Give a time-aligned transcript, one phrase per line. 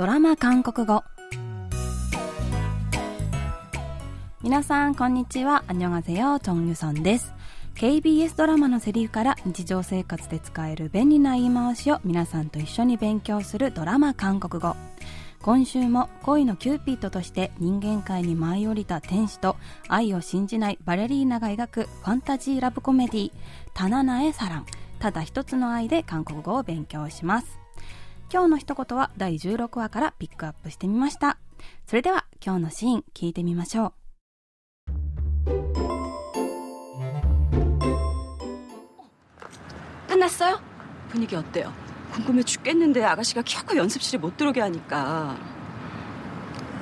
[0.00, 1.04] ドラマ韓国語。
[4.42, 5.62] 皆さんこんにちは。
[5.66, 7.34] アニョンアゼヨチョンユソンです
[7.74, 14.74] KBS ドラマのセリフから日常生活で使える便利な言い回しを皆さんと一緒に勉強するドラマ韓国語。
[15.42, 27.59] 今週も恋のキューピッドとして人間界に舞い降りた天使と愛を信じないバレリーナが描くファンタジーラブコメディー「단 하나의 사랑」ただ一つの愛で韓国語を勉強します。
[28.31, 31.37] 今日の一言は第16話からピックアップしてみました
[31.87, 33.93] それでは今日のシーン聞いてみましょう
[40.07, 45.35] 끝났어요분위기어때요 궁금해 죽겠는데 아가씨가 겨우 연습실에 못 들어오게 하니까.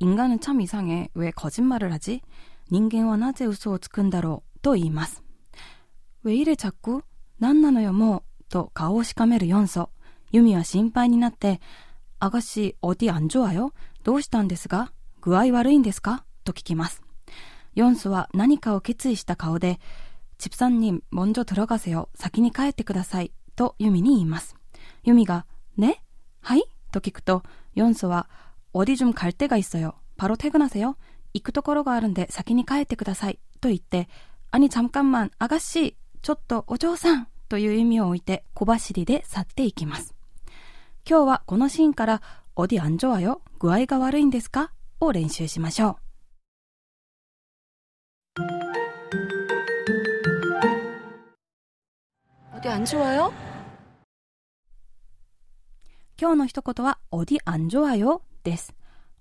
[0.00, 2.22] 인간은참이상해왜거짓말을하지
[2.70, 5.24] 人間はなぜ嘘をつくんだろうと言います。
[6.22, 7.02] ウェイレチャック
[7.40, 9.90] 何なのよもうと顔をしかめるヨンソ。
[10.30, 11.60] ユミは心配になって、
[12.20, 13.72] あがし、おディアンジョアよ
[14.04, 17.02] どうしたんですか具合悪いんですかと聞きます。
[17.74, 19.80] ヨンソは何かを決意した顔で、
[20.36, 22.08] チプサンに먼저들어가세 요。
[22.14, 23.32] 先に帰ってください。
[23.56, 24.56] とユミに言います。
[25.04, 26.02] ユミが、ね
[26.40, 27.42] はいと聞くと、
[27.74, 28.28] ヨンソは、
[28.72, 29.94] 어디좀갈데가있어 요。
[30.16, 30.96] 바로퇴근하세 요。
[31.34, 33.38] 行くところがあるんで先に帰ってください。
[33.60, 34.08] と言って、
[34.50, 40.14] 兄잠깐만あがしちょっとお嬢さんという意味を置いて小走りで去っていきます。
[41.08, 42.22] 今日はこのシーンから
[42.56, 43.40] 어디안좋아 요？
[43.58, 45.96] 具合が悪いんですかを練習しましょう。
[52.62, 53.32] 어디안좋아요
[56.20, 58.74] 今日の一言は어디안좋아요です。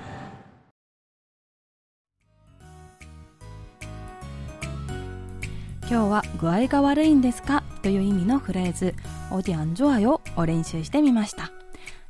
[5.90, 8.96] 今日は具合が悪いんですかという意味のフレーズ、
[9.30, 11.52] 어디안좋아よを練習してみました。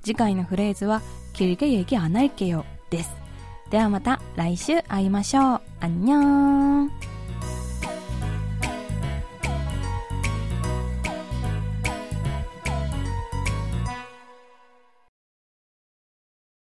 [0.03, 1.01] 次回のフレーズは、
[1.33, 3.09] 길게얘기안할게요です。
[3.71, 5.61] ではまた来週会いましょう。
[5.79, 6.91] あんにょーん。